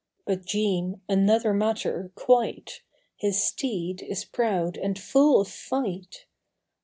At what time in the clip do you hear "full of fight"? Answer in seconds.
4.97-6.25